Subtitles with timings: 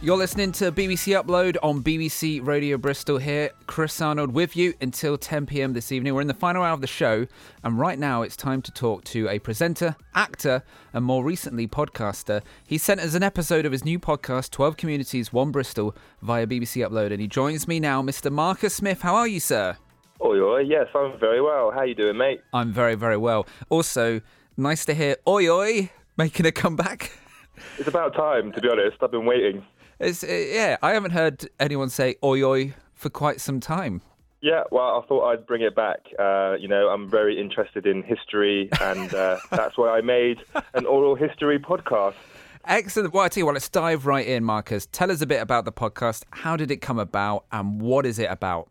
[0.00, 3.50] You're listening to BBC Upload on BBC Radio Bristol here.
[3.66, 6.14] Chris Arnold with you until 10 pm this evening.
[6.14, 7.26] We're in the final hour of the show,
[7.64, 12.42] and right now it's time to talk to a presenter, actor, and more recently, podcaster.
[12.64, 16.88] He sent us an episode of his new podcast, 12 Communities, 1 Bristol, via BBC
[16.88, 18.30] Upload, and he joins me now, Mr.
[18.30, 19.02] Marcus Smith.
[19.02, 19.76] How are you, sir?
[20.24, 21.72] Oi, oi, yes, I'm very well.
[21.72, 22.40] How you doing, mate?
[22.52, 23.48] I'm very, very well.
[23.68, 24.20] Also,
[24.56, 27.10] nice to hear Oi Oi making a comeback.
[27.78, 28.98] It's about time, to be honest.
[29.02, 29.64] I've been waiting.
[30.00, 34.00] It's, uh, yeah, I haven't heard anyone say oi oi for quite some time.
[34.40, 35.98] Yeah, well, I thought I'd bring it back.
[36.16, 40.38] Uh, you know, I'm very interested in history, and uh, that's why I made
[40.74, 42.14] an oral history podcast.
[42.64, 43.12] Excellent.
[43.12, 44.86] Well, I tell you what, let's dive right in, Marcus.
[44.86, 46.22] Tell us a bit about the podcast.
[46.30, 48.68] How did it come about, and what is it about?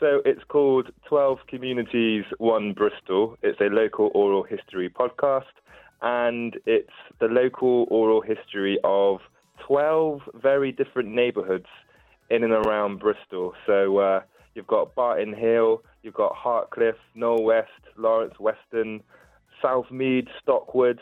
[0.00, 3.38] So it's called 12 Communities, One Bristol.
[3.42, 5.44] It's a local oral history podcast,
[6.02, 6.90] and it's
[7.20, 9.20] the local oral history of
[9.66, 11.66] 12 very different neighbourhoods
[12.30, 13.52] in and around Bristol.
[13.66, 14.20] So uh,
[14.54, 19.02] you've got Barton Hill, you've got Hartcliffe, Knowle West, Lawrence Weston,
[19.62, 20.98] Southmead, Stockwood.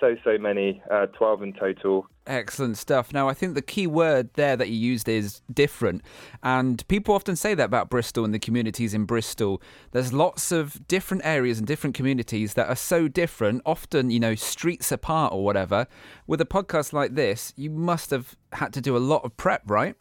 [0.00, 2.06] So, so many, uh, 12 in total.
[2.24, 3.12] Excellent stuff.
[3.12, 6.02] Now, I think the key word there that you used is different.
[6.42, 9.60] And people often say that about Bristol and the communities in Bristol.
[9.90, 14.36] There's lots of different areas and different communities that are so different, often, you know,
[14.36, 15.88] streets apart or whatever.
[16.28, 19.62] With a podcast like this, you must have had to do a lot of prep,
[19.66, 19.96] right?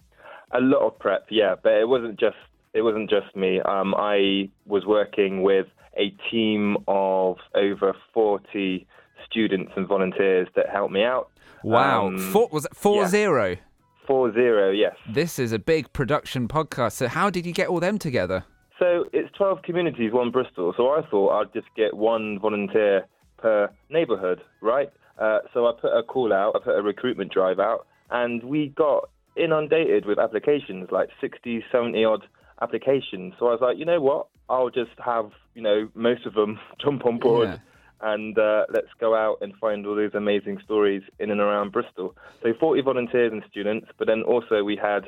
[0.51, 1.55] A lot of prep, yeah.
[1.61, 2.37] But it wasn't just
[2.73, 3.59] it wasn't just me.
[3.61, 5.65] Um, I was working with
[5.97, 8.85] a team of over 40
[9.29, 11.29] students and volunteers that helped me out.
[11.63, 12.07] Wow.
[12.07, 13.07] Um, four, was it four yeah.
[13.07, 13.57] zero?
[14.05, 14.95] Four zero, yes.
[15.09, 16.93] This is a big production podcast.
[16.93, 18.45] So, how did you get all them together?
[18.79, 20.73] So it's 12 communities, one Bristol.
[20.77, 23.07] So I thought I'd just get one volunteer
[23.37, 24.91] per neighbourhood, right?
[25.19, 28.67] Uh, so I put a call out, I put a recruitment drive out, and we
[28.69, 32.27] got inundated with applications, like 60, 70 odd
[32.61, 33.33] applications.
[33.39, 34.27] So I was like, you know what?
[34.49, 37.49] I'll just have, you know, most of them jump on board.
[37.49, 37.57] Yeah.
[38.01, 42.15] And uh, let's go out and find all those amazing stories in and around Bristol.
[42.43, 45.05] So 40 volunteers and students, but then also we had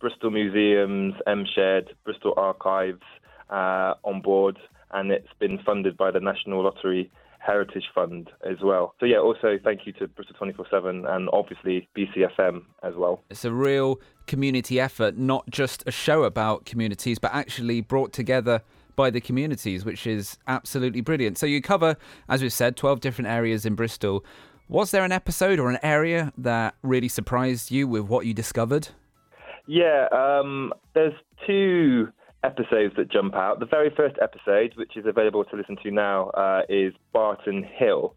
[0.00, 3.02] Bristol Museums, M Shed, Bristol Archives
[3.50, 4.58] uh, on board,
[4.92, 8.94] and it's been funded by the National Lottery Heritage Fund as well.
[8.98, 13.22] So yeah, also thank you to Bristol 24/7 and obviously BCFM as well.
[13.30, 18.62] It's a real community effort, not just a show about communities, but actually brought together
[18.96, 21.38] by the communities, which is absolutely brilliant.
[21.38, 21.96] So you cover,
[22.28, 24.24] as we've said, 12 different areas in Bristol.
[24.68, 28.88] Was there an episode or an area that really surprised you with what you discovered?
[29.66, 31.14] Yeah, um, there's
[31.46, 32.08] two
[32.42, 33.60] episodes that jump out.
[33.60, 38.14] The very first episode, which is available to listen to now, uh, is Barton Hill.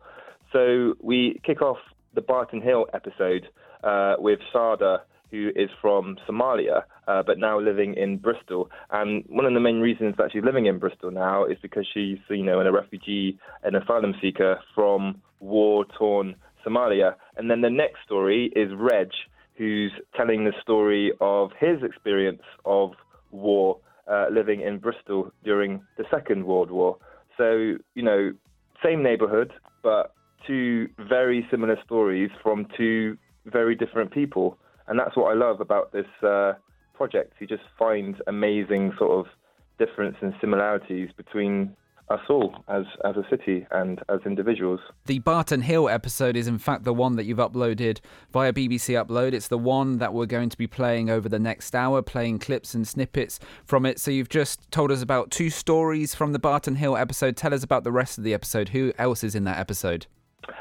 [0.53, 1.77] So we kick off
[2.13, 3.47] the Barton Hill episode
[3.83, 8.69] uh, with Sada, who is from Somalia, uh, but now living in Bristol.
[8.89, 12.17] And one of the main reasons that she's living in Bristol now is because she's,
[12.29, 16.35] you know, a refugee, an asylum seeker from war-torn
[16.65, 17.15] Somalia.
[17.37, 19.09] And then the next story is Reg,
[19.55, 22.91] who's telling the story of his experience of
[23.31, 23.77] war
[24.09, 26.97] uh, living in Bristol during the Second World War.
[27.37, 28.31] So, you know,
[28.83, 29.51] same neighborhood,
[29.83, 30.13] but
[30.47, 34.57] two very similar stories from two very different people.
[34.89, 36.53] And that's what I love about this uh,
[36.93, 37.33] project.
[37.39, 39.31] You just find amazing sort of
[39.77, 41.75] difference and similarities between
[42.09, 44.79] us all as as a city and as individuals.
[45.05, 47.99] The Barton Hill episode is in fact the one that you've uploaded
[48.31, 49.33] via BBC Upload.
[49.33, 52.73] It's the one that we're going to be playing over the next hour, playing clips
[52.73, 53.99] and snippets from it.
[53.99, 57.37] So you've just told us about two stories from the Barton Hill episode.
[57.37, 58.69] Tell us about the rest of the episode.
[58.69, 60.07] Who else is in that episode?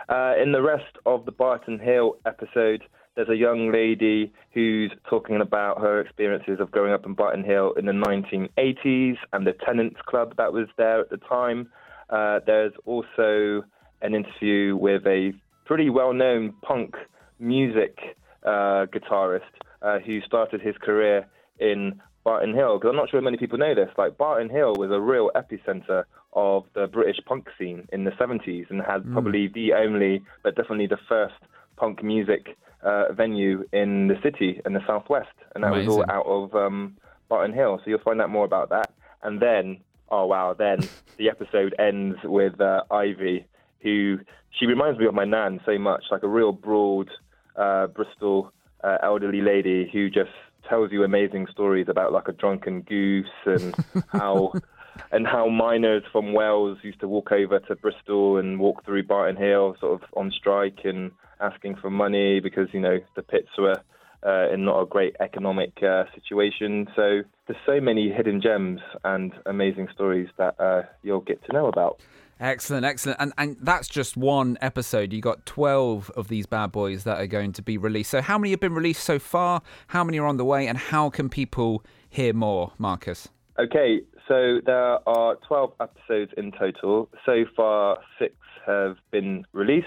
[0.09, 2.83] Uh, in the rest of the Barton Hill episode,
[3.19, 7.73] there's a young lady who's talking about her experiences of growing up in Barton Hill
[7.73, 11.69] in the 1980s and the Tenants Club that was there at the time.
[12.11, 13.65] Uh, there's also
[14.03, 15.33] an interview with a
[15.65, 16.95] pretty well known punk
[17.41, 17.99] music
[18.45, 19.41] uh, guitarist
[19.82, 21.26] uh, who started his career
[21.59, 22.79] in Barton Hill.
[22.79, 23.91] Because I'm not sure many people know this.
[23.99, 26.05] Like, Barton Hill was a real epicenter
[26.35, 30.87] of the British punk scene in the 70s and had probably the only, but definitely
[30.87, 31.35] the first
[31.76, 36.27] punk music uh, venue in the city in the southwest, and that was all out
[36.27, 36.97] of um,
[37.29, 37.79] Barton Hill.
[37.79, 38.93] So you'll find out more about that.
[39.23, 39.79] And then,
[40.11, 40.81] oh wow, then
[41.17, 43.47] the episode ends with uh, Ivy,
[43.83, 44.19] who
[44.51, 47.11] she reminds me of my nan so much, like a real broad
[47.57, 48.53] uh, Bristol
[48.83, 50.31] uh, elderly lady who just
[50.69, 53.75] tells you amazing stories about like a drunken goose and
[54.13, 54.53] how
[55.13, 59.37] and how miners from Wales used to walk over to Bristol and walk through Barton
[59.37, 63.76] Hill, sort of on strike and asking for money because you know the pits were
[64.26, 66.88] uh, in not a great economic uh, situation.
[66.96, 71.67] So there's so many hidden gems and amazing stories that uh, you'll get to know
[71.67, 72.00] about.
[72.40, 73.20] Excellent, excellent.
[73.20, 75.12] And and that's just one episode.
[75.12, 78.11] You got 12 of these bad boys that are going to be released.
[78.11, 79.62] So how many have been released so far?
[79.88, 83.29] How many are on the way and how can people hear more, Marcus?
[83.58, 87.08] Okay, so there are 12 episodes in total.
[87.26, 88.32] So far, 6
[88.67, 89.87] have been released.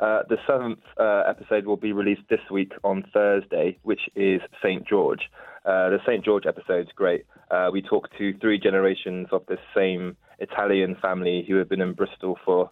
[0.00, 4.86] Uh, the seventh uh, episode will be released this week on Thursday, which is St.
[4.88, 5.20] George.
[5.66, 6.24] Uh, the St.
[6.24, 7.26] George episode is great.
[7.50, 11.92] Uh, we talk to three generations of this same Italian family who have been in
[11.92, 12.70] Bristol for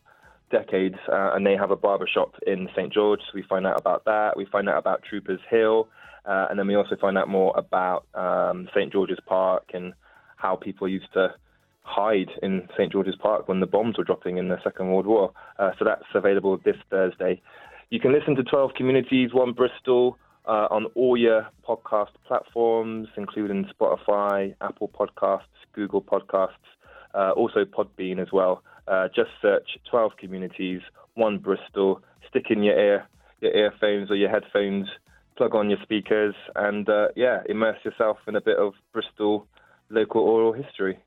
[0.50, 2.90] decades, uh, and they have a barbershop in St.
[2.90, 3.20] George.
[3.20, 4.34] So we find out about that.
[4.34, 5.88] We find out about Troopers Hill,
[6.24, 8.90] and then we also find out more about um, St.
[8.90, 9.92] George's Park and
[10.36, 11.34] how people used to
[11.88, 15.32] hide in St George's Park when the bombs were dropping in the Second World War.
[15.58, 17.40] Uh, so that's available this Thursday.
[17.90, 23.66] You can listen to 12 Communities, One Bristol, uh, on all your podcast platforms, including
[23.74, 25.42] Spotify, Apple Podcasts,
[25.72, 26.50] Google Podcasts,
[27.14, 28.62] uh, also Podbean as well.
[28.86, 30.80] Uh, just search 12 Communities,
[31.14, 33.06] One Bristol, stick in your ear,
[33.40, 34.88] your earphones or your headphones,
[35.36, 39.46] plug on your speakers, and uh, yeah, immerse yourself in a bit of Bristol
[39.90, 40.98] local oral history.